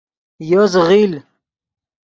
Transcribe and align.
یو 0.49 0.63
زیغیل 0.73 1.11